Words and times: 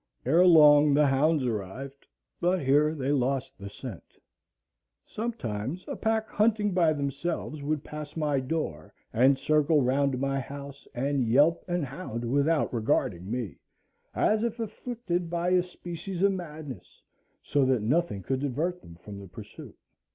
Ere 0.25 0.47
long 0.47 0.95
the 0.95 1.05
hounds 1.05 1.45
arrived, 1.45 2.07
but 2.39 2.59
here 2.65 2.95
they 2.95 3.11
lost 3.11 3.55
the 3.59 3.69
scent. 3.69 4.17
Sometimes 5.05 5.85
a 5.87 5.95
pack 5.95 6.27
hunting 6.27 6.71
by 6.73 6.91
themselves 6.91 7.61
would 7.61 7.83
pass 7.83 8.17
my 8.17 8.39
door, 8.39 8.95
and 9.13 9.37
circle 9.37 9.83
round 9.83 10.17
my 10.19 10.39
house, 10.39 10.87
and 10.95 11.27
yelp 11.27 11.63
and 11.67 11.85
hound 11.85 12.25
without 12.25 12.73
regarding 12.73 13.29
me, 13.29 13.59
as 14.15 14.41
if 14.43 14.59
afflicted 14.59 15.29
by 15.29 15.49
a 15.51 15.61
species 15.61 16.23
of 16.23 16.31
madness, 16.31 17.03
so 17.43 17.63
that 17.63 17.83
nothing 17.83 18.23
could 18.23 18.39
divert 18.39 18.81
them 18.81 18.95
from 18.95 19.19
the 19.19 19.27
pursuit. 19.27 19.77